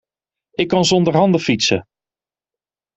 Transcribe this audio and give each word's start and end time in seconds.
Ik 0.51 0.67
kan 0.67 0.85
zonder 0.85 1.15
handen 1.15 1.39
fietsen. 1.41 1.85